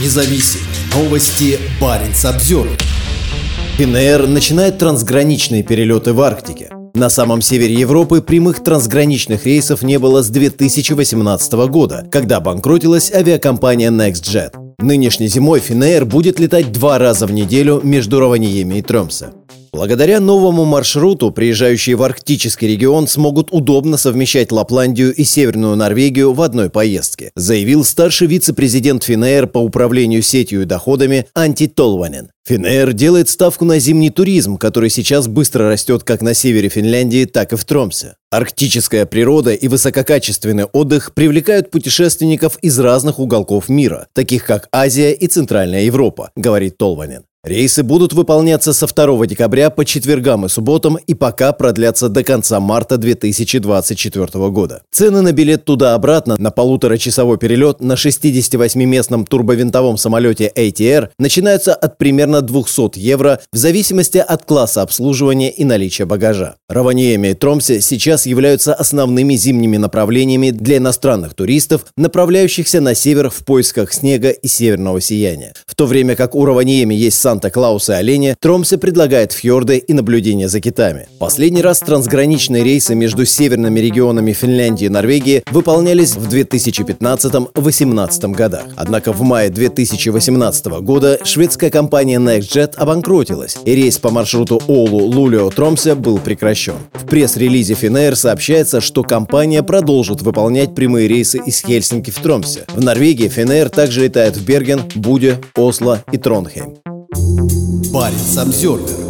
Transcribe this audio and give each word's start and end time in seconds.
независим. 0.00 0.60
Новости 0.94 1.58
Баренц 1.80 2.24
обзор. 2.24 2.68
ФНР 3.76 4.26
начинает 4.28 4.78
трансграничные 4.78 5.62
перелеты 5.62 6.12
в 6.12 6.20
Арктике. 6.20 6.70
На 6.94 7.10
самом 7.10 7.42
севере 7.42 7.74
Европы 7.74 8.22
прямых 8.22 8.62
трансграничных 8.62 9.46
рейсов 9.46 9.82
не 9.82 9.98
было 9.98 10.22
с 10.22 10.28
2018 10.28 11.52
года, 11.68 12.06
когда 12.10 12.40
банкротилась 12.40 13.12
авиакомпания 13.12 13.90
NextJet. 13.90 14.52
Нынешней 14.78 15.28
зимой 15.28 15.60
ФНР 15.60 16.04
будет 16.04 16.38
летать 16.38 16.70
два 16.70 16.98
раза 16.98 17.26
в 17.26 17.32
неделю 17.32 17.80
между 17.82 18.20
Раваниями 18.20 18.76
и 18.78 18.82
Тромсе. 18.82 19.30
Благодаря 19.74 20.20
новому 20.20 20.64
маршруту 20.64 21.32
приезжающие 21.32 21.96
в 21.96 22.02
арктический 22.04 22.68
регион 22.68 23.08
смогут 23.08 23.48
удобно 23.50 23.96
совмещать 23.96 24.52
Лапландию 24.52 25.12
и 25.12 25.24
Северную 25.24 25.74
Норвегию 25.74 26.32
в 26.32 26.42
одной 26.42 26.70
поездке, 26.70 27.32
заявил 27.34 27.82
старший 27.82 28.28
вице-президент 28.28 29.02
Финэйр 29.02 29.48
по 29.48 29.58
управлению 29.58 30.22
сетью 30.22 30.62
и 30.62 30.64
доходами 30.64 31.26
Анти 31.34 31.66
Толванен. 31.66 32.30
Финэйр 32.46 32.92
делает 32.92 33.28
ставку 33.28 33.64
на 33.64 33.80
зимний 33.80 34.10
туризм, 34.10 34.58
который 34.58 34.90
сейчас 34.90 35.26
быстро 35.26 35.68
растет 35.68 36.04
как 36.04 36.22
на 36.22 36.34
севере 36.34 36.68
Финляндии, 36.68 37.24
так 37.24 37.52
и 37.52 37.56
в 37.56 37.64
Тромсе. 37.64 38.14
Арктическая 38.30 39.06
природа 39.06 39.54
и 39.54 39.66
высококачественный 39.66 40.66
отдых 40.66 41.14
привлекают 41.14 41.72
путешественников 41.72 42.58
из 42.62 42.78
разных 42.78 43.18
уголков 43.18 43.68
мира, 43.68 44.06
таких 44.14 44.46
как 44.46 44.68
Азия 44.70 45.12
и 45.12 45.26
Центральная 45.26 45.82
Европа, 45.82 46.30
говорит 46.36 46.78
Толванен. 46.78 47.24
Рейсы 47.44 47.82
будут 47.82 48.14
выполняться 48.14 48.72
со 48.72 48.86
2 48.86 49.26
декабря 49.26 49.68
по 49.68 49.84
четвергам 49.84 50.46
и 50.46 50.48
субботам 50.48 50.96
и 50.96 51.12
пока 51.12 51.52
продлятся 51.52 52.08
до 52.08 52.24
конца 52.24 52.58
марта 52.58 52.96
2024 52.96 54.48
года. 54.48 54.80
Цены 54.90 55.20
на 55.20 55.32
билет 55.32 55.66
туда-обратно 55.66 56.36
на 56.38 56.50
полуторачасовой 56.50 57.36
перелет 57.36 57.82
на 57.82 57.94
68-местном 57.94 59.26
турбовинтовом 59.26 59.98
самолете 59.98 60.50
ATR 60.56 61.10
начинаются 61.18 61.74
от 61.74 61.98
примерно 61.98 62.40
200 62.40 62.98
евро 62.98 63.40
в 63.52 63.58
зависимости 63.58 64.16
от 64.16 64.46
класса 64.46 64.80
обслуживания 64.80 65.50
и 65.50 65.64
наличия 65.64 66.06
багажа. 66.06 66.54
Раваниями 66.70 67.28
и 67.28 67.34
Тромсе 67.34 67.82
сейчас 67.82 68.24
являются 68.24 68.72
основными 68.72 69.34
зимними 69.34 69.76
направлениями 69.76 70.48
для 70.48 70.78
иностранных 70.78 71.34
туристов, 71.34 71.84
направляющихся 71.98 72.80
на 72.80 72.94
север 72.94 73.28
в 73.28 73.44
поисках 73.44 73.92
снега 73.92 74.30
и 74.30 74.48
северного 74.48 75.02
сияния. 75.02 75.52
В 75.66 75.74
то 75.74 75.84
время 75.84 76.16
как 76.16 76.34
у 76.34 76.46
Раваниями 76.46 76.94
есть 76.94 77.20
сам 77.20 77.33
Санта-Клауса 77.34 77.94
и 77.94 77.96
оленя, 77.96 78.36
Тромсе 78.40 78.78
предлагает 78.78 79.32
фьорды 79.32 79.78
и 79.78 79.92
наблюдение 79.92 80.48
за 80.48 80.60
китами. 80.60 81.08
Последний 81.18 81.62
раз 81.62 81.80
трансграничные 81.80 82.62
рейсы 82.62 82.94
между 82.94 83.24
северными 83.24 83.80
регионами 83.80 84.32
Финляндии 84.32 84.84
и 84.84 84.88
Норвегии 84.88 85.42
выполнялись 85.50 86.14
в 86.14 86.32
2015-18 86.32 88.34
годах. 88.34 88.62
Однако 88.76 89.12
в 89.12 89.22
мае 89.22 89.50
2018 89.50 90.66
года 90.82 91.18
шведская 91.24 91.70
компания 91.70 92.18
NextJet 92.18 92.76
обанкротилась, 92.76 93.58
и 93.64 93.74
рейс 93.74 93.98
по 93.98 94.10
маршруту 94.10 94.62
Олу-Лулио-Тромсе 94.68 95.96
был 95.96 96.18
прекращен. 96.18 96.74
В 96.92 97.04
пресс-релизе 97.06 97.74
Finnair 97.74 98.14
сообщается, 98.14 98.80
что 98.80 99.02
компания 99.02 99.64
продолжит 99.64 100.22
выполнять 100.22 100.76
прямые 100.76 101.08
рейсы 101.08 101.40
из 101.44 101.60
Хельсинки 101.62 102.12
в 102.12 102.18
Тромсе. 102.20 102.64
В 102.68 102.84
Норвегии 102.84 103.28
Finnair 103.28 103.70
также 103.70 104.04
летает 104.04 104.36
в 104.36 104.44
Берген, 104.44 104.82
Буде, 104.94 105.40
Осло 105.56 106.04
и 106.12 106.16
Тронхейм. 106.16 106.83
Баренц 107.92 108.36
обзервер 108.38 109.03